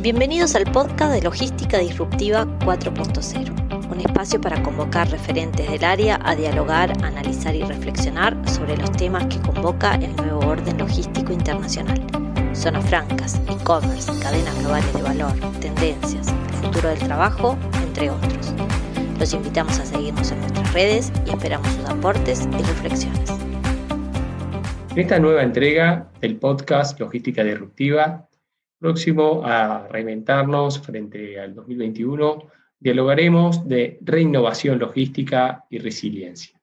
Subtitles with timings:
[0.00, 6.36] Bienvenidos al podcast de Logística Disruptiva 4.0, un espacio para convocar referentes del área a
[6.36, 12.00] dialogar, analizar y reflexionar sobre los temas que convoca el nuevo orden logístico internacional.
[12.52, 18.54] Zonas francas, e-commerce, cadenas globales de valor, tendencias, el futuro del trabajo, entre otros.
[19.18, 23.30] Los invitamos a seguirnos en nuestras redes y esperamos sus aportes y reflexiones.
[24.92, 28.27] En esta nueva entrega del podcast Logística Disruptiva
[28.78, 36.58] próximo a reinventarnos frente al 2021, dialogaremos de reinnovación logística y resiliencia.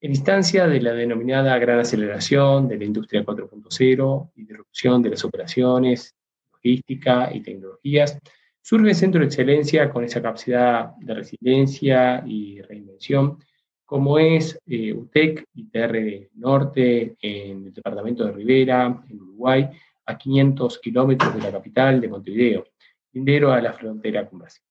[0.00, 5.24] En instancia de la denominada gran aceleración de la industria 4.0 y disrupción de las
[5.24, 6.14] operaciones,
[6.52, 8.18] logística y tecnologías,
[8.60, 13.38] surge el Centro de Excelencia con esa capacidad de resiliencia y reinvención,
[13.84, 19.68] como es eh, UTEC, ITR Norte, en el departamento de Rivera, en Uruguay,
[20.06, 22.64] a 500 kilómetros de la capital de Montevideo,
[23.12, 24.64] lindero a la frontera con Brasil.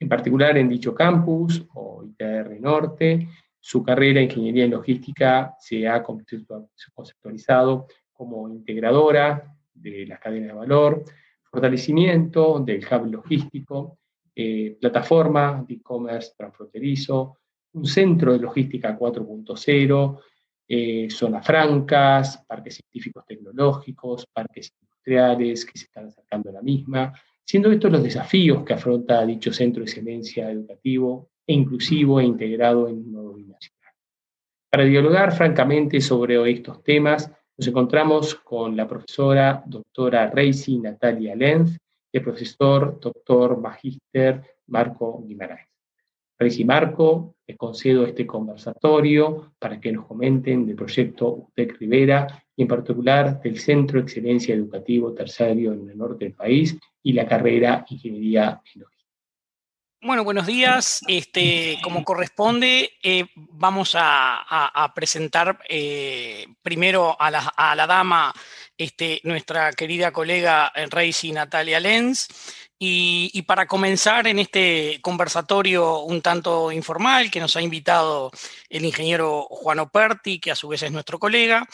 [0.00, 5.88] En particular en dicho campus, o ITR Norte, su carrera en Ingeniería en Logística se
[5.88, 11.04] ha conceptualizado como integradora de las cadenas de valor,
[11.50, 13.98] fortalecimiento del hub logístico,
[14.34, 17.38] eh, plataforma de e-commerce transfronterizo,
[17.72, 20.20] un centro de logística 4.0,
[20.68, 27.12] eh, zonas francas, parques científicos tecnológicos, parques industriales que se están acercando a la misma,
[27.44, 32.88] siendo estos los desafíos que afronta dicho centro de excelencia educativo e inclusivo e integrado
[32.88, 33.94] en un nuevo binacional.
[34.70, 41.78] Para dialogar francamente sobre estos temas, nos encontramos con la profesora doctora Reisi Natalia Lenz
[42.12, 45.77] y el profesor doctor magíster Marco Guimaraes.
[46.38, 52.62] Reisi Marco les concedo este conversatorio para que nos comenten del proyecto UTEC Rivera y
[52.62, 57.26] en particular del Centro de Excelencia Educativo Terciario en el norte del país y la
[57.26, 58.98] carrera Ingeniería en.
[60.00, 61.00] Bueno, buenos días.
[61.08, 68.32] Este, como corresponde, eh, vamos a, presentar eh, primero a la, dama,
[68.76, 72.28] este, nuestra querida colega Reisi Natalia Lenz.
[72.80, 78.30] Y, para comenzar en este conversatorio un tanto informal que nos ha invitado
[78.68, 81.66] el ingeniero Juan Operti, que a su vez es nuestro colega,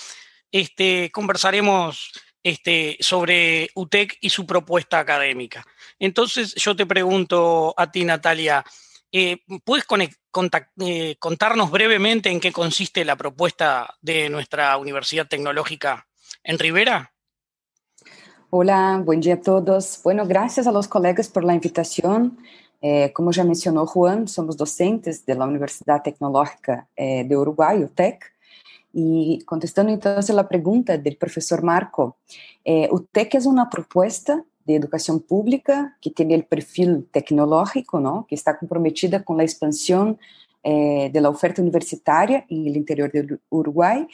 [0.51, 5.67] este, conversaremos este, sobre UTEC y su propuesta académica.
[5.99, 8.65] Entonces yo te pregunto a ti, Natalia,
[9.13, 9.87] eh, ¿puedes
[10.81, 16.09] eh, contarnos brevemente en qué consiste la propuesta de nuestra Universidad Tecnológica
[16.43, 17.14] en Rivera?
[18.57, 20.01] Hola, buen día a todos.
[20.05, 22.39] Bueno, gracias a los colegas por la invitación.
[22.81, 28.33] Eh, como ya mencionó Juan, somos docentes de la Universidad Tecnológica eh, de Uruguay, UTEC.
[28.93, 32.17] Y contestando entonces la pregunta del profesor Marco,
[32.65, 38.25] eh, UTEC es una propuesta de educación pública que tiene el perfil tecnológico, ¿no?
[38.29, 40.17] que está comprometida con la expansión
[40.63, 44.07] eh, de la oferta universitaria en el interior del Uruguay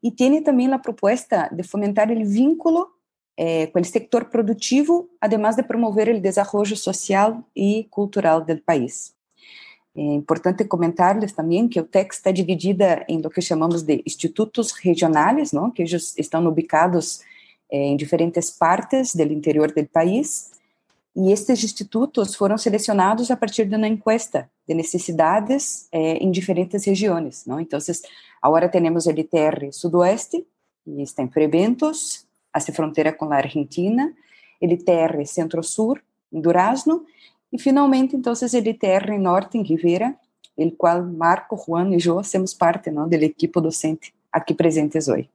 [0.00, 2.97] y tiene también la propuesta de fomentar el vínculo
[3.40, 9.14] eh, com o sector produtivo, además de promover o desenvolvimento social e cultural do país.
[9.96, 14.72] É importante comentar-lhes também que o TEC está dividida em o que chamamos de institutos
[14.72, 15.70] regionais, não?
[15.70, 17.20] que estão ubicados
[17.70, 20.50] eh, em diferentes partes do interior do país,
[21.14, 26.84] e estes institutos foram selecionados a partir de uma encuesta de necessidades eh, em diferentes
[26.84, 27.46] regiões.
[27.46, 27.60] Não?
[27.60, 27.78] Então,
[28.42, 30.44] agora temos o LTR Sudoeste,
[30.84, 34.14] que está em Prebentos, hace frontera con la Argentina,
[34.60, 37.04] el ITR Centro-Sur, en Durazno,
[37.50, 40.20] y finalmente entonces el ITR Norte, en Rivera,
[40.56, 43.06] el cual Marco, Juan y yo hacemos parte ¿no?
[43.06, 45.30] del equipo docente aquí presentes hoy.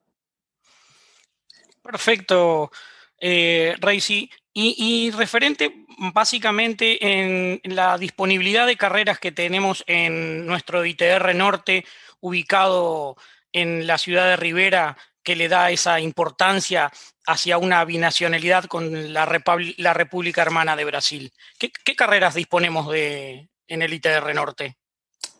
[1.82, 2.72] Perfecto,
[3.20, 4.30] eh, Reisi.
[4.56, 11.86] Y, y, referente básicamente en la disponibilidad de carreras que tenemos en nuestro ITR Norte,
[12.20, 13.18] ubicado
[13.52, 16.92] en la ciudad de Rivera, que le da esa importancia
[17.26, 21.32] hacia una binacionalidad con la, República Hermana de Brasil.
[21.58, 24.78] ¿Qué, carreras disponemos de, en el ITR Norte?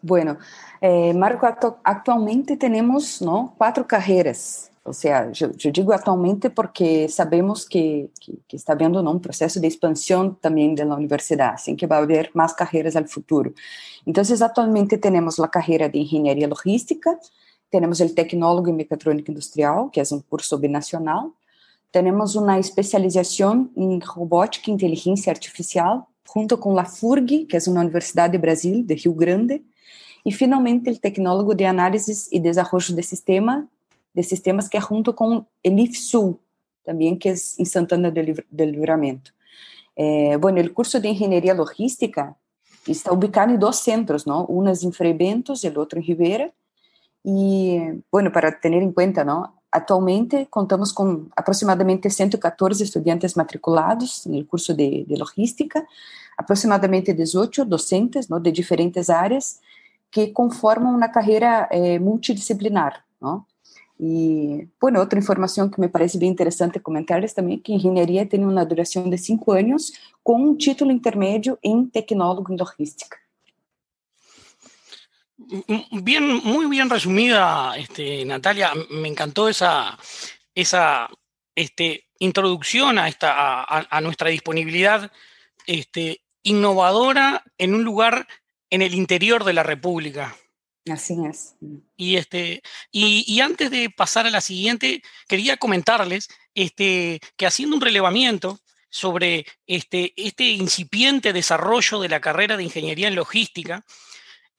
[0.02, 0.38] Bueno,
[0.82, 1.48] eh, Marco,
[1.84, 3.54] actualmente tenemos ¿no?
[3.58, 4.70] cuatro carreras.
[4.86, 8.10] O sea, yo, digo actualmente porque sabemos que,
[8.50, 12.32] está habiendo un proceso de expansión también de la universidad, así que va a haber
[12.34, 13.54] más carreras al futuro.
[14.06, 17.18] Entonces, actualmente tenemos la carrera de Ingeniería Logística,
[17.74, 21.32] tenemos el Tecnólogo en Mecatrónica Industrial, que es un curso binacional.
[21.90, 27.82] Tenemos una especialización en Robótica e Inteligencia Artificial, junto con la FURG, que es una
[27.82, 29.64] universidad de Brasil, de Rio Grande.
[30.24, 33.68] Y finalmente el Tecnólogo de Análisis y Desarrollo de, sistema,
[34.14, 36.38] de Sistemas, que es junto con el IFSU,
[36.84, 39.32] también que es en Santana del, Livramento.
[39.96, 42.38] Eh, bueno, el curso de Ingeniería Logística
[42.86, 44.46] está ubicado en dos centros, ¿no?
[44.46, 46.54] Uno es en Frei Bentos y el otro en Rivera.
[47.24, 49.56] Y, bueno, para tener en cuenta, ¿no?
[49.72, 55.84] Actualmente contamos com aproximadamente 114 estudantes matriculados no curso de, de logística,
[56.38, 59.60] aproximadamente 18 docentes não, de diferentes áreas
[60.12, 63.04] que conformam uma carreira eh, multidisciplinar.
[63.20, 63.46] Não?
[64.00, 68.44] E, bueno, outra informação que me parece bem interessante comentar é também que engenharia tem
[68.44, 69.92] uma duração de cinco anos
[70.24, 73.23] com um título intermédio em tecnólogo em logística.
[75.92, 78.72] Bien, muy bien resumida, este, Natalia.
[78.90, 79.98] Me encantó esa,
[80.56, 81.10] esa
[81.56, 85.12] este, introducción a, esta, a, nuestra disponibilidad
[85.66, 88.28] este, innovadora en un lugar
[88.70, 90.36] en el interior de la República.
[90.92, 91.56] Así es.
[91.96, 92.62] Y, este,
[92.92, 98.60] y, antes de pasar a la siguiente, quería comentarles este, que haciendo un relevamiento
[98.90, 103.86] sobre este, este incipiente desarrollo de la carrera de ingeniería en logística,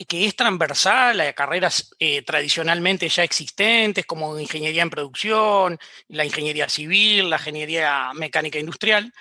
[0.08, 6.68] que es transversal a carreras eh, tradicionalmente ya existentes, como ingeniería en producción, la ingeniería
[6.68, 9.12] civil, la ingeniería mecánica industrial,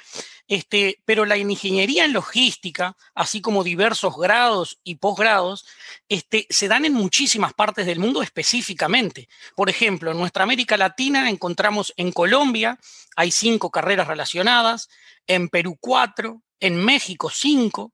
[0.47, 5.65] este, pero la ingeniería en logística, así como diversos grados y posgrados,
[6.09, 9.29] este, se dan en muchísimas partes del mundo específicamente.
[9.55, 12.77] Por ejemplo, en nuestra América Latina encontramos en Colombia,
[13.15, 14.89] hay cinco carreras relacionadas,
[15.27, 17.93] en Perú cuatro, en México cinco,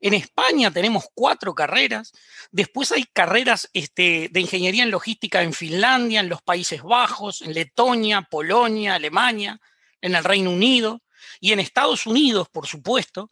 [0.00, 2.12] en España tenemos cuatro carreras,
[2.50, 7.54] después hay carreras este, de ingeniería en logística en Finlandia, en los Países Bajos, en
[7.54, 9.60] Letonia, Polonia, Alemania,
[10.00, 11.02] en el Reino Unido
[11.40, 13.30] y en Estados Unidos, por supuesto,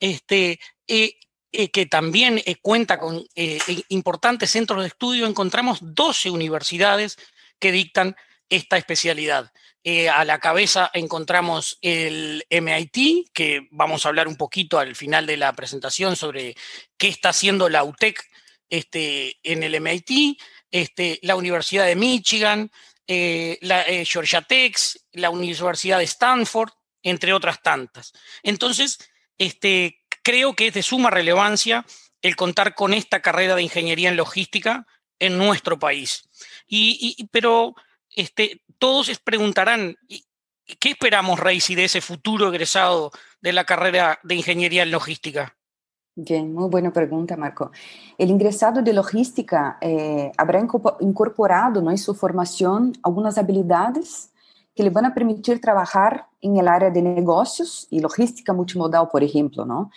[0.00, 0.58] este,
[0.88, 1.14] eh,
[1.52, 3.24] eh, que también eh, cuenta con
[3.88, 7.16] importantes centros de estudio, encontramos 12 universidades
[7.58, 8.16] que dictan
[8.50, 9.52] esta especialidad.
[9.82, 15.24] Eh, a la cabeza encontramos el MIT, que vamos a hablar un poquito al final
[15.24, 16.54] de la presentación sobre
[16.98, 18.22] qué está haciendo la UTEC
[18.68, 20.38] este, en el MIT,
[20.70, 22.70] este, la Universidad de Michigan,
[23.06, 24.76] eh, la eh, Georgia Tech,
[25.12, 26.72] la Universidad de Stanford,
[27.02, 28.12] entre otras tantas.
[28.42, 28.98] Entonces,
[29.38, 31.86] este, creo que es de suma relevancia
[32.20, 34.86] el contar con esta carrera de ingeniería en logística
[35.18, 36.28] en nuestro país.
[36.68, 37.74] y pero
[38.14, 39.96] este, todos preguntarán,
[40.78, 43.10] ¿qué esperamos, Reisi, de ese futuro egresado
[43.40, 45.56] de la carrera de Ingeniería en Logística?
[46.16, 47.70] Bien, muy buena pregunta, Marco.
[48.18, 50.60] El ingresado de logística eh, habrá
[51.00, 54.30] incorporado ¿no, en su formación algunas habilidades
[54.74, 59.22] que le van a permitir trabajar en el área de negocios y logística multimodal, por
[59.22, 59.90] ejemplo, ¿no?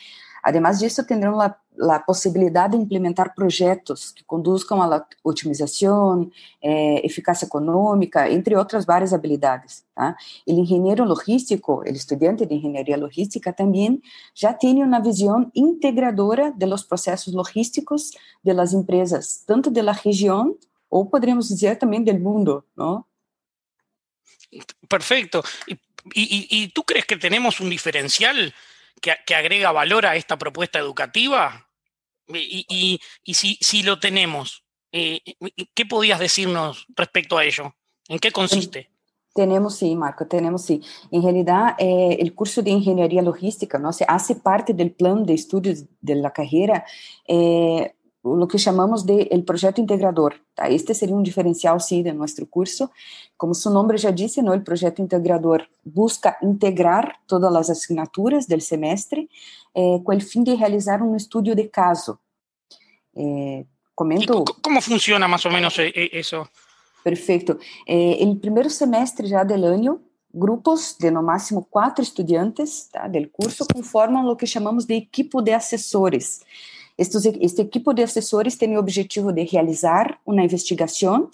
[0.44, 6.30] Además disso, terão a, a possibilidade de implementar projetos que conduzcam à otimização,
[6.62, 9.84] é, eficácia econômica, entre outras várias habilidades.
[9.96, 10.16] Tá?
[10.48, 14.02] O engenheiro logístico, o estudante de engenharia logística, também
[14.34, 18.12] já tem uma visão integradora dos processos logísticos
[18.44, 20.56] das empresas, tanto da região,
[20.90, 23.04] ou poderíamos dizer também do mundo, não?
[24.88, 25.44] Perfeito.
[26.16, 28.36] E tu crees que temos um diferencial
[29.02, 31.70] que, agrega valor a esta propuesta educativa?
[32.28, 35.22] Y, si, lo tenemos, eh,
[35.74, 37.76] ¿qué podías decirnos respecto a ello?
[38.08, 38.90] ¿En qué consiste?
[39.34, 40.82] Tenemos sí, Marco, tenemos sí.
[41.10, 43.92] En realidad, eh, el curso de Ingeniería Logística ¿no?
[43.92, 46.86] se hace parte del plan de estudios de la carrera
[47.28, 50.36] eh, lo que chamamos de el projeto integrador.
[50.56, 50.70] Tá?
[50.70, 52.90] Este seria um diferencial, sim, de nosso curso.
[53.38, 58.60] Como seu nome já disse, não, o projeto integrador busca integrar todas as assinaturas do
[58.62, 59.30] semestre
[59.76, 62.18] eh, com o fim de realizar um estudo de caso.
[63.16, 64.46] Eh, comento...
[64.62, 65.76] Como funciona mais ou menos
[66.14, 66.48] isso?
[67.04, 67.60] Perfeito.
[67.86, 70.02] Eh, el primeiro semestre já do ano,
[70.34, 75.42] grupos de no máximo quatro estudantes tá, do curso conformam o que chamamos de equipo
[75.42, 76.42] de assessores.
[76.98, 81.30] Estes, este equipo de assessores tem o objetivo de realizar uma investigação,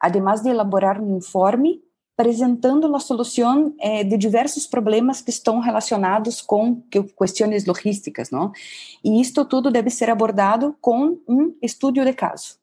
[0.00, 1.82] además de elaborar um informe
[2.18, 6.82] apresentando a solução eh, de diversos problemas que estão relacionados com
[7.16, 8.50] questões logísticas, não?
[9.04, 12.58] E isto tudo deve ser abordado com um estudo de caso.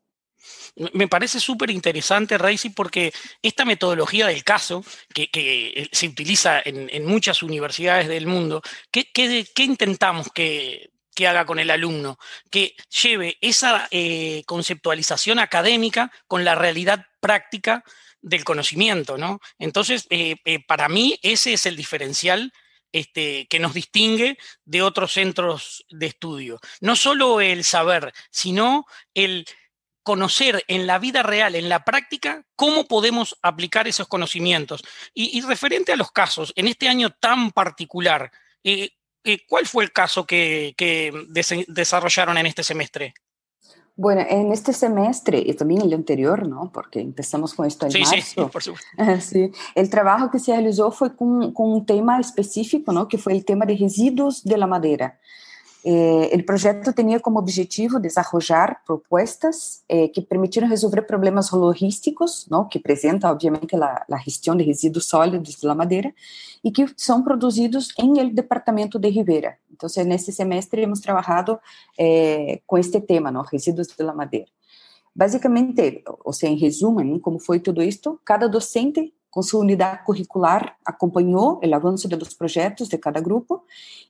[0.94, 4.84] Me parece súper interesante, Reisi, porque esta metodología del caso,
[5.14, 8.62] que, que se utiliza en, muchas universidades del mundo,
[8.92, 12.20] ¿qué, qué, qué intentamos que que haga con el alumno,
[12.52, 17.84] que lleve esa eh, conceptualización académica con la realidad práctica
[18.22, 19.40] del conocimiento, ¿no?
[19.58, 22.52] Entonces, eh, eh, para mí ese es el diferencial
[22.92, 26.60] este, que nos distingue de otros centros de estudio.
[26.82, 29.46] No solo el saber, sino el
[30.04, 34.84] conocer en la vida real, en la práctica, cómo podemos aplicar esos conocimientos.
[35.14, 38.32] Y, referente a los casos, en este año tan particular,
[39.48, 41.12] ¿cuál fue el caso que, que
[41.68, 43.14] desarrollaron en este semestre?
[43.98, 46.70] Bueno, en este semestre y también el anterior, ¿no?
[46.74, 48.16] Porque empezamos con esto en sí, marzo.
[48.22, 48.88] Sí, por supuesto.
[49.22, 49.52] Sí.
[49.74, 53.08] El trabajo que se realizó fue con, con, un tema específico, ¿no?
[53.08, 55.20] Que fue el tema de residuos de la madera.
[55.88, 62.68] Eh, el proyecto tenía como objetivo desarrollar propuestas eh, que permitieran resolver problemas logísticos, ¿no?
[62.68, 66.12] Que presenta, obviamente, la, la gestión de residuos sólidos de la madera
[66.64, 69.60] y que son producidos en el departamento de Rivera.
[69.70, 71.62] Entonces, en este semestre hemos trabajado
[71.96, 73.44] eh, con este tema, ¿no?
[73.44, 74.52] Residuos de la madera.
[75.14, 80.78] Básicamente, o sea, en resumen, como fue todo esto, cada docente com sua unidade curricular
[80.86, 83.62] acompanhou o avanço dos projetos de cada grupo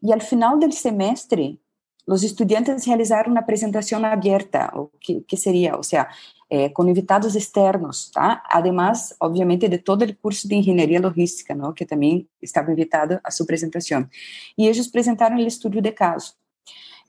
[0.01, 1.60] e ao final do semestre
[2.07, 6.07] os estudantes realizaram uma apresentação aberta, o que, que seria, ou seja,
[6.50, 8.43] eh, com invitados externos, tá?
[8.45, 11.74] Además, obviamente, de todo o curso de engenharia logística, não?
[11.74, 14.07] que também estava invitado a sua apresentação.
[14.57, 16.35] E eles apresentaram o estudo de caso.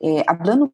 [0.02, 0.72] Eh, hablando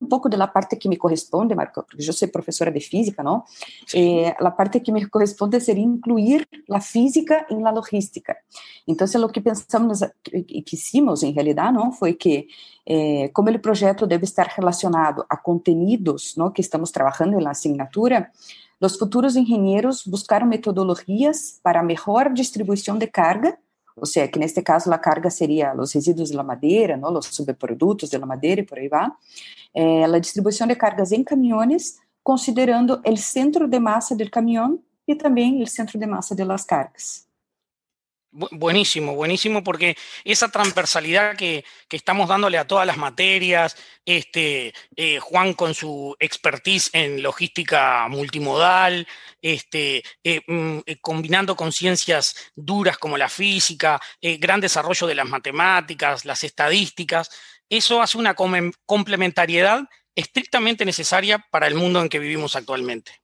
[0.00, 3.22] un poco de la parte que me corresponde, Marco, porque yo soy profesora de física,
[3.22, 3.44] ¿no?
[3.92, 8.36] Eh, la parte que me corresponde sería incluir la física en la logística.
[8.86, 11.92] Entonces, lo que pensamos y quisimos, en realidad, ¿no?
[11.92, 12.46] Fue que,
[12.86, 16.52] eh, como el proyecto debe estar relacionado a contenidos, ¿no?
[16.52, 18.32] Que estamos trabajando en la asignatura,
[18.80, 23.58] los futuros ingenieros buscaron metodologías para mejor distribución de carga
[23.98, 28.10] ou seja, que neste caso a carga seria os resíduos da madeira, não, os subprodutos
[28.10, 29.10] da madeira e por aí vai,
[29.74, 35.14] eh, a distribuição de cargas em caminhões, considerando o centro de massa do caminhão e
[35.14, 37.27] também o centro de massa de las cargas.
[38.52, 45.18] Buenísimo, buenísimo, porque esa transversalidad que, que, estamos dándole a todas las materias, este, eh,
[45.18, 49.08] Juan con su expertise en logística multimodal,
[49.42, 55.28] este, eh, mm, eh, combinando con ciencias duras como la física, gran desarrollo de las
[55.28, 57.30] matemáticas, las estadísticas,
[57.68, 58.36] eso hace una
[58.86, 59.82] complementariedad
[60.14, 63.20] estrictamente necesaria para el mundo en que vivimos actualmente,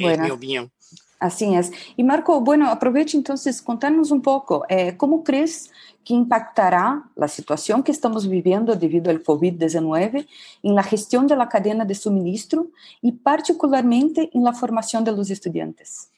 [0.00, 0.10] bueno.
[0.10, 0.72] es mi opinión.
[1.20, 1.60] Assim é.
[1.98, 5.70] E Marco, bueno, aproveite então, contar-nos um pouco eh, como crees
[6.02, 10.26] que impactará a situação que estamos vivendo devido ao COVID-19
[10.64, 12.72] em la gestão da cadena de suministro
[13.02, 16.08] e particularmente em la formação de los estudiantes.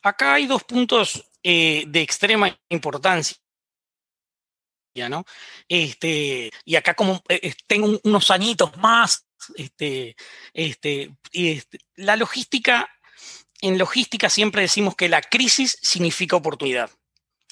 [0.00, 3.36] Acá hay dos puntos eh, de extrema importancia.
[5.10, 5.24] ¿no?
[5.68, 9.26] Este, y acá como eh, tengo unos añitos más,
[9.56, 10.16] este,
[10.54, 12.88] este, este, la logística
[13.60, 16.90] en logística siempre decimos que la crisis significa oportunidad.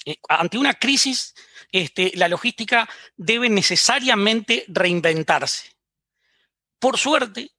[0.05, 1.33] Eh, ante una crisis,
[1.71, 5.75] este, la logística debe necesariamente reinventarse.
[6.79, 7.51] Por suerte,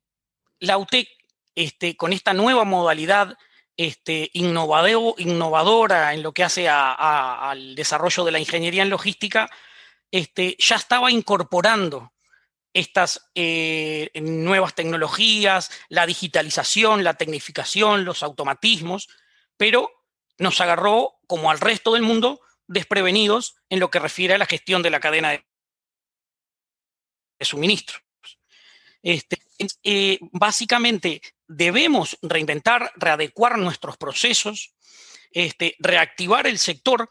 [0.60, 1.08] la UTEC,
[1.54, 3.36] este, con esta nueva modalidad
[3.76, 9.50] este, innovadora en lo que hace al desarrollo de la ingeniería en logística,
[10.10, 12.12] este, ya estaba incorporando
[12.76, 19.08] estas eh, nuevas tecnologías, la digitalización, la tecnificación, los automatismos,
[19.56, 19.90] pero
[20.36, 24.82] nos agarró, como al resto del mundo, desprevenidos en lo que refiere a la gestión
[24.82, 25.46] de la cadena de,
[27.40, 28.02] suministros.
[29.02, 29.38] Este,
[29.82, 34.74] eh, básicamente, debemos reinventar, readecuar nuestros procesos,
[35.30, 37.08] este, reactivar el sector,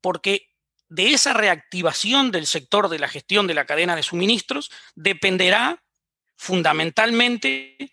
[0.00, 0.49] porque
[0.90, 5.82] de esa reactivación del sector de la gestión de la cadena de suministros dependerá
[6.36, 7.92] fundamentalmente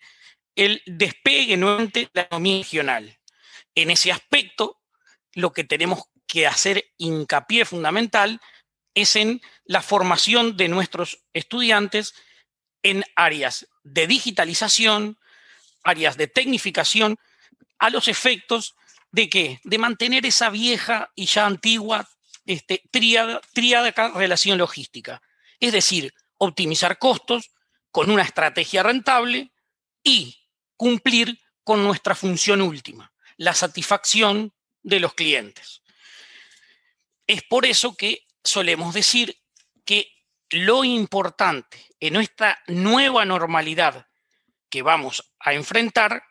[0.56, 3.18] el despegue nuevamente de la economía regional.
[3.76, 4.80] En ese aspecto,
[5.34, 8.40] lo que tenemos que hacer hincapié fundamental
[8.94, 12.14] es en la formación de nuestros estudiantes
[12.82, 15.18] en áreas de digitalización,
[15.84, 17.16] áreas de tecnificación,
[17.78, 18.74] a los efectos
[19.12, 19.60] de qué?
[19.62, 22.08] De mantener esa vieja y ya antigua
[22.48, 23.42] este, tríada,
[24.14, 25.20] relación logística.
[25.60, 27.50] Es decir, optimizar costos
[27.90, 29.52] con una estrategia rentable
[30.02, 35.82] y cumplir con nuestra función última, la satisfacción de los clientes.
[37.26, 39.38] Es por eso que solemos decir
[39.84, 40.10] que
[40.48, 44.06] lo importante en esta nueva normalidad
[44.70, 46.22] que vamos a enfrentar,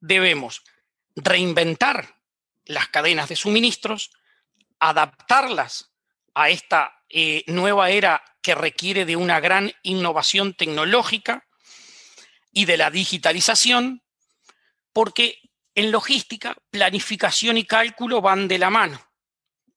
[0.00, 0.62] debemos
[1.16, 2.16] reinventar
[2.64, 4.10] las cadenas de suministros,
[4.80, 5.92] adaptarlas
[6.34, 11.46] a esta eh, nueva era que requiere de una gran innovación tecnológica
[12.52, 14.02] y de la digitalización,
[14.92, 15.38] porque
[15.74, 19.00] en logística, planificación y cálculo van de la mano.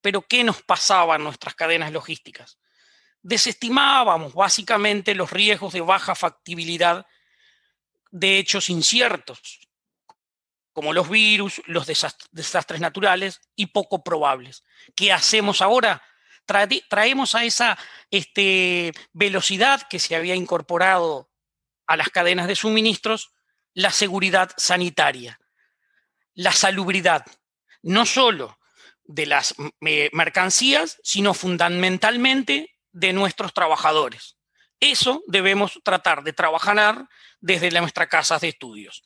[0.02, 2.58] Pero ¿qué nos pasaba en nuestras cadenas logísticas?
[3.22, 7.06] Desestimábamos básicamente los riesgos de baja factibilidad
[8.12, 9.60] de hechos inciertos,
[10.74, 14.64] como los virus, los desastres naturales y poco probables.
[14.96, 16.02] ¿Qué hacemos ahora?
[16.46, 17.78] traemos a esa
[18.12, 21.30] este, velocidad que se había incorporado
[21.88, 23.32] a las cadenas de suministros
[23.74, 25.40] la seguridad sanitaria,
[26.34, 27.26] la salubridad,
[27.82, 28.60] no solo
[29.06, 34.38] de las mercancías, sino fundamentalmente de nuestros trabajadores.
[34.80, 37.08] Eso debemos tratar de trabajar
[37.40, 39.04] desde nuestras casas de estudios.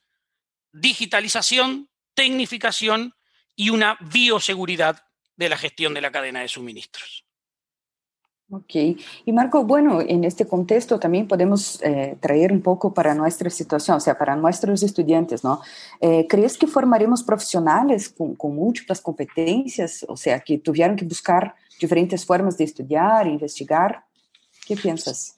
[0.79, 3.13] Digitalización, tecnificación
[3.55, 5.03] y una bioseguridad
[5.36, 7.25] de la gestión de la cadena de suministros.
[8.50, 8.75] Ok.
[9.25, 13.98] Y Marco, bueno, en este contexto también podemos eh, traer un poco para nuestra situación,
[13.98, 15.62] o sea, para nuestros estudiantes, ¿no?
[16.00, 21.55] Eh, ¿Crees que formaremos profesionales con, con, múltiples competencias, o sea, que tuvieron que buscar
[21.79, 24.05] diferentes formas de estudiar, investigar?
[24.65, 25.37] ¿Qué piensas?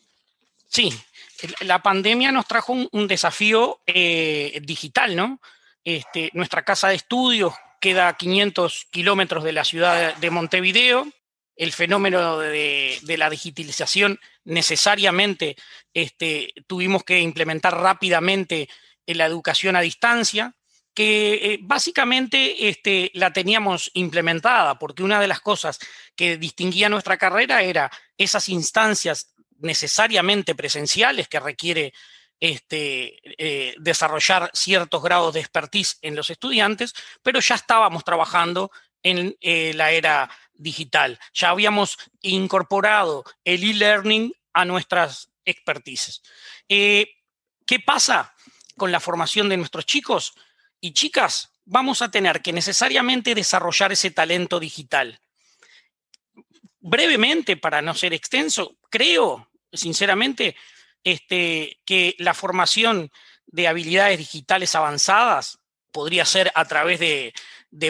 [0.69, 0.93] Sí,
[1.61, 5.41] la pandemia nos trajo un, desafío eh, digital, ¿no?
[5.83, 11.07] Este, nuestra casa de estudios queda a 500 kilómetros de la ciudad de Montevideo.
[11.55, 15.55] El fenómeno de, la digitalización necesariamente
[15.93, 18.69] este, tuvimos que implementar rápidamente
[19.07, 20.53] en la educación a distancia,
[20.93, 25.79] que eh, básicamente este, la teníamos implementada, porque una de las cosas
[26.15, 31.93] que distinguía nuestra carrera era esas instancias necesariamente presenciales que requiere
[32.39, 38.71] este, eh, desarrollar ciertos grados de expertise en los estudiantes, pero ya estábamos trabajando
[39.03, 41.19] en eh, la era digital.
[41.33, 46.21] Ya habíamos incorporado el e-learning a nuestras expertices.
[46.67, 47.07] Eh,
[47.65, 48.33] ¿Qué pasa
[48.77, 50.33] con la formación de nuestros chicos
[50.79, 51.51] y chicas?
[51.65, 55.19] Vamos a tener que necesariamente desarrollar ese talento digital.
[56.79, 60.55] Brevemente, para no ser extenso, creo sinceramente,
[61.03, 63.11] este, que la formación
[63.47, 65.59] de habilidades digitales avanzadas
[65.91, 67.33] podría ser a través de,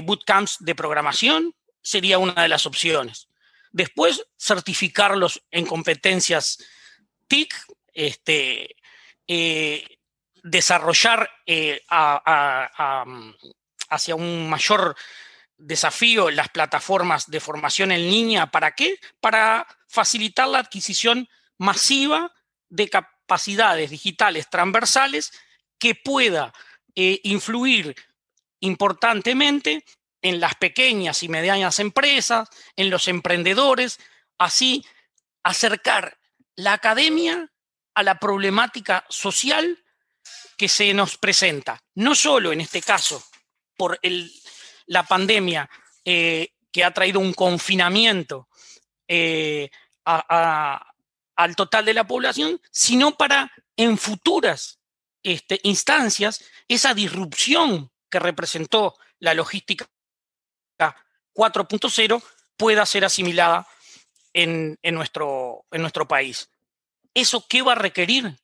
[0.01, 3.27] bootcamps de programación, sería una de las opciones.
[3.71, 6.57] Después, certificarlos en competencias
[7.27, 7.53] TIC,
[7.93, 8.75] este,
[9.27, 9.99] eh,
[10.43, 11.81] desarrollar eh,
[13.89, 14.95] hacia un mayor
[15.57, 18.47] desafío las plataformas de formación en línea.
[18.47, 18.99] ¿Para qué?
[19.19, 21.27] Para facilitar la adquisición
[21.59, 22.33] masiva
[22.69, 25.31] de capacidades digitales transversales
[25.77, 26.53] que pueda
[26.95, 27.95] eh, influir
[28.61, 29.85] importantemente
[30.21, 33.99] en las pequeñas y medianas empresas, en los emprendedores,
[34.37, 34.85] así
[35.43, 36.17] acercar
[36.55, 37.51] la academia
[37.93, 39.83] a la problemática social
[40.57, 43.23] que se nos presenta, no solo en este caso
[43.77, 43.99] por
[44.87, 45.69] la pandemia
[46.03, 48.49] eh, que ha traído un confinamiento
[49.07, 49.69] eh,
[50.05, 50.88] a,
[51.39, 54.81] al total de la población, sino para en futuras
[55.23, 59.89] este, instancias esa disrupción que representó la logística
[60.77, 62.21] 4.0
[62.57, 63.65] pueda ser asimilada
[64.33, 66.49] en, nuestro, en nuestro país.
[67.13, 68.35] ¿Eso qué va a requerir?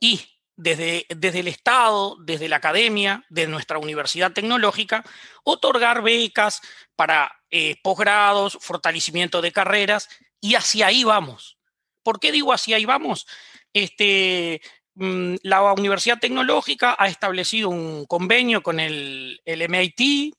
[0.00, 0.22] Y
[0.56, 5.04] desde, desde el Estado, desde la academia, de nuestra universidad tecnológica,
[5.44, 6.62] otorgar becas
[6.96, 10.08] para eh, posgrados, fortalecimiento de carreras,
[10.40, 11.57] y hacia ahí vamos.
[12.08, 12.72] ¿Por qué digo así?
[12.72, 13.26] Ahí vamos.
[13.70, 14.62] Este,
[14.94, 20.34] mm, la Universidad Tecnológica ha establecido un convenio con el, MIT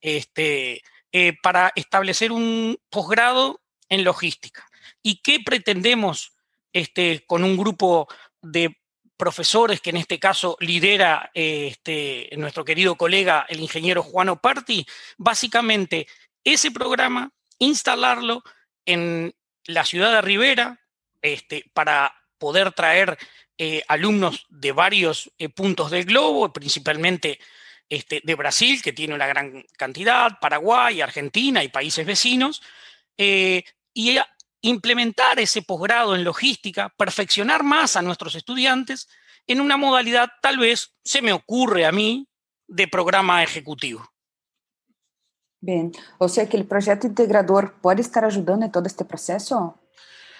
[0.00, 0.80] este,
[1.12, 4.66] eh, para establecer un posgrado en logística.
[5.02, 6.32] ¿Y qué pretendemos
[6.72, 8.08] este, con un grupo
[8.40, 8.74] de
[9.18, 14.86] profesores que en este caso lidera este, nuestro querido colega, el ingeniero Juan Oparti?
[15.18, 16.06] Básicamente,
[16.42, 18.42] ese programa, instalarlo
[18.86, 19.34] en
[19.66, 20.78] la ciudad de Rivera,
[21.22, 23.16] este, para poder traer
[23.56, 27.38] eh, alumnos de varios eh, puntos del globo, principalmente
[27.88, 32.62] este, de Brasil, que tiene una gran cantidad, Paraguay, Argentina y países vecinos,
[33.16, 33.62] eh,
[33.94, 34.18] y
[34.62, 39.08] implementar ese posgrado en logística, perfeccionar más a nuestros estudiantes
[39.46, 42.26] en una modalidad, tal vez, se me ocurre a mí,
[42.66, 44.08] de programa ejecutivo.
[45.60, 49.78] Bien, o sea que el proyecto integrador puede estar ayudando en todo este proceso.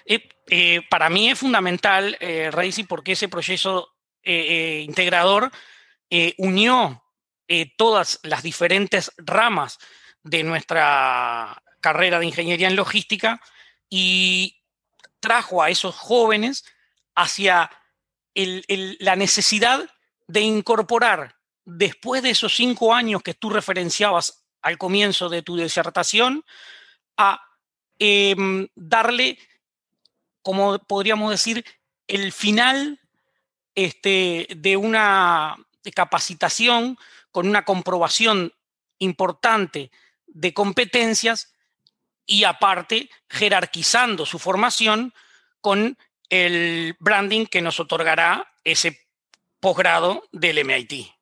[0.05, 2.51] Eh, eh, para mí es fundamental, eh,
[2.88, 5.51] porque ese proceso eh, integrador
[6.37, 7.03] unió
[7.77, 9.79] todas las diferentes ramas
[10.23, 13.41] de nuestra carrera de ingeniería en logística
[13.88, 14.62] y
[15.21, 16.65] trajo a esos jóvenes
[17.15, 17.71] hacia
[18.35, 19.88] la necesidad
[20.27, 26.45] de incorporar, después de esos cinco años que tú referenciabas al comienzo de tu disertación,
[27.17, 27.41] a
[27.99, 29.38] em, darle
[30.42, 31.64] como podríamos decir,
[32.07, 33.00] el final
[33.74, 35.57] este, de una
[35.94, 36.98] capacitación
[37.31, 38.52] con una comprobación
[38.98, 39.90] importante
[40.26, 41.55] de competencias
[42.26, 45.12] y aparte jerarquizando su formación
[45.61, 49.07] con el branding que nos otorgará ese
[49.61, 51.22] posgrado del MIT.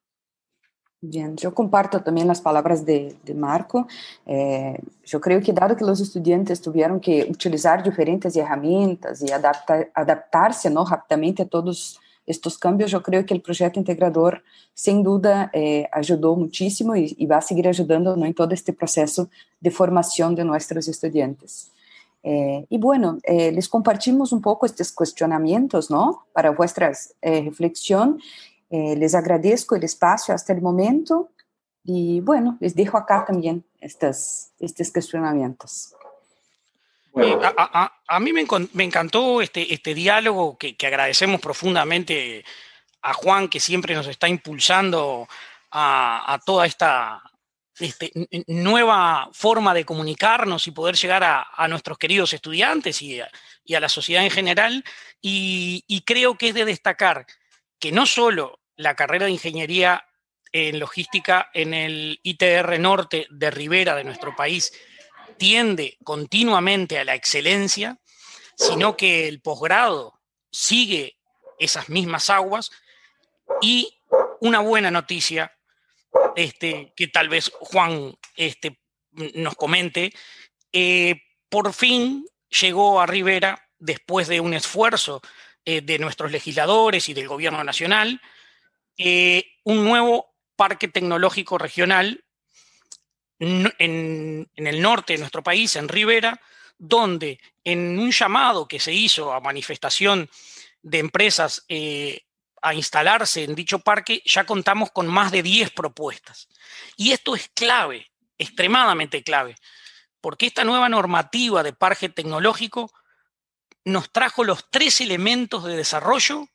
[1.03, 3.89] Bien, yo comparto también las palabras de, Marco.
[4.27, 10.69] Eh, yo creo que dado que los estudiantes tuvieron que utilizar diferentes herramientas y adaptarse
[10.69, 10.85] ¿no?
[10.85, 14.43] rápidamente a todos estos cambios, yo creo que el proyecto integrador
[14.75, 18.27] sin duda eh, ayudó muchísimo y, va a seguir ayudando ¿no?
[18.27, 21.73] en todo este proceso de formación de nuestros estudiantes.
[22.23, 26.27] Eh, y bueno, les compartimos un poco estos cuestionamientos ¿no?
[26.35, 28.19] para vuestra reflexión
[28.70, 31.33] eh, les agradezco el espacio hasta el momento
[31.85, 35.94] y bueno, les dejo acá también estos, estos cuestionamientos.
[37.16, 38.46] Eh, a, mí me,
[38.85, 42.44] encantó este, este diálogo que, agradecemos profundamente
[43.02, 45.26] a Juan, que siempre nos está impulsando
[45.72, 47.22] a, toda esta
[47.80, 48.12] este,
[48.46, 53.28] nueva forma de comunicarnos y poder llegar a, nuestros queridos estudiantes y a,
[53.80, 54.85] la sociedad en general.
[55.20, 57.26] Y, y, creo que es de destacar
[57.80, 60.07] que no solo la carrera de ingeniería
[60.53, 64.73] en logística en el ITR Norte de Rivera de nuestro país
[65.37, 67.99] tiende continuamente a la excelencia,
[68.57, 71.19] sino que el posgrado sigue
[71.59, 72.71] esas mismas aguas.
[73.61, 74.03] Y
[74.40, 75.53] una buena noticia
[76.35, 78.81] este, que tal vez Juan este,
[79.12, 80.12] nos comente,
[80.73, 85.21] eh, por fin llegó a Rivera después de un esfuerzo
[85.66, 88.21] eh, de nuestros legisladores y del gobierno nacional,
[89.03, 92.23] eh, un nuevo parque tecnológico regional
[93.39, 96.39] en, el norte de nuestro país, en Rivera,
[96.77, 100.29] donde en un llamado que se hizo a manifestación
[100.83, 102.27] de empresas eh,
[102.61, 106.49] a instalarse en dicho parque, ya contamos con más de 10 propuestas.
[106.95, 109.57] Y esto es clave, extremadamente clave,
[110.21, 112.93] porque esta nueva normativa de parque tecnológico
[113.87, 116.49] nos trajo los tres elementos de desarrollo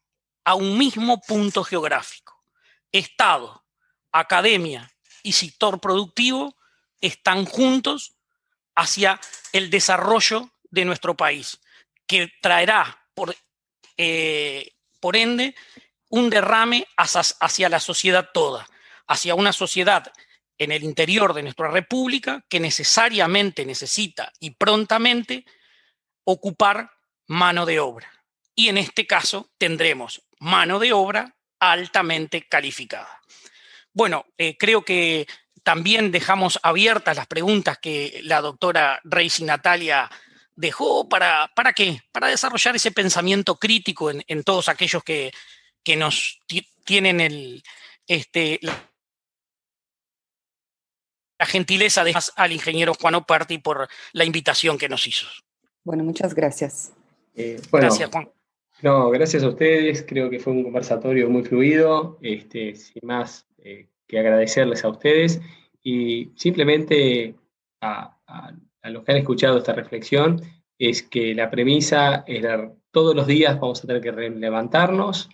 [0.44, 2.35] a un mismo punto geográfico.
[3.00, 3.66] Estado,
[4.12, 4.90] academia
[5.22, 6.56] y sector productivo
[7.02, 8.16] están juntos
[8.76, 9.20] hacia
[9.52, 11.60] el desarrollo de nuestro país,
[12.08, 13.36] que traerá por,
[13.98, 15.56] eh, por ende
[16.10, 18.68] un derrame hacia, hacia la sociedad toda,
[19.08, 20.12] hacia una sociedad
[20.58, 25.46] en el interior de nuestra república que necesariamente necesita y prontamente
[26.24, 26.92] ocupar
[27.28, 28.10] mano de obra.
[28.56, 33.22] Y en este caso tendremos mano de obra altamente calificada.
[33.94, 35.28] Bueno, eh, creo que
[35.64, 40.10] también dejamos abiertas las preguntas que la doctora Reis y Natalia
[40.56, 42.02] dejó para, ¿para qué?
[42.12, 45.32] Para desarrollar ese pensamiento crítico en, todos aquellos que,
[45.84, 46.40] que nos
[46.84, 47.64] tienen el,
[48.08, 48.90] este, la,
[51.46, 55.26] gentileza de al ingeniero Juan Operti por la invitación que nos hizo.
[55.84, 56.92] Bueno, muchas gracias.
[57.36, 58.30] Eh, gracias, Juan.
[58.82, 60.06] No, gracias a ustedes.
[60.08, 62.18] Creo que fue un conversatorio muy fluido.
[62.22, 65.42] Este, sin más eh, que agradecerles a ustedes
[65.86, 67.36] y simplemente
[67.82, 68.12] a,
[68.84, 70.42] los que han escuchado esta reflexión
[70.78, 72.46] es que la premisa es
[72.92, 75.30] todos los días vamos a tener que levantarnos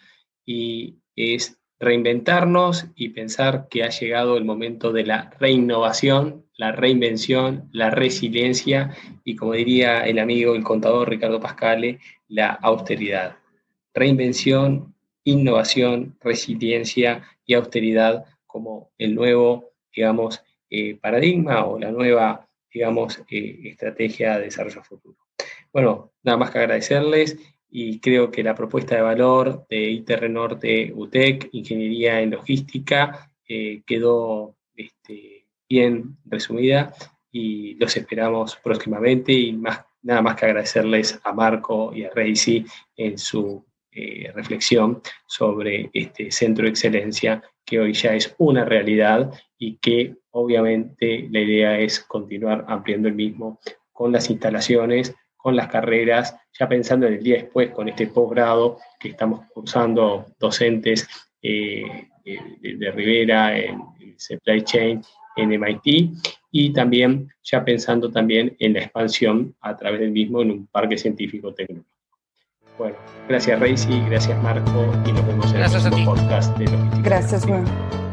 [0.45, 7.69] y es reinventarnos y pensar que ha llegado el momento de la reinnovación, la reinvención,
[7.73, 13.37] la resiliencia y, como diría el amigo, el contador Ricardo Pascale, la austeridad.
[13.95, 23.23] Reinvención, innovación, resiliencia y austeridad como el nuevo, digamos, eh, paradigma o la nueva, digamos,
[23.29, 25.17] eh, estrategia de desarrollo futuro.
[25.73, 27.39] Bueno, nada más que agradecerles
[27.71, 33.81] y creo que la propuesta de valor de ITR Norte UTEC, Ingeniería en Logística, eh,
[33.87, 36.93] quedó este, bien resumida
[37.31, 42.65] y los esperamos próximamente y más, nada más que agradecerles a Marco y a Reisi
[42.97, 49.31] en su eh, reflexión sobre este centro de excelencia que hoy ya es una realidad
[49.57, 53.59] y que obviamente la idea es continuar ampliando el mismo
[53.93, 58.77] con las instalaciones, con las carreras, ya pensando en el día después con este posgrado
[58.99, 61.07] que estamos cursando docentes
[61.41, 62.39] eh, eh,
[62.77, 65.01] de, Rivera en, en Supply Chain
[65.35, 66.13] en MIT
[66.51, 70.97] y también ya pensando también en la expansión a través del mismo en un parque
[70.97, 71.89] científico tecnológico.
[72.77, 72.95] Bueno,
[73.27, 78.10] gracias Reisi, gracias Marco y nos vemos en el próximo podcast de Gracias, Juan.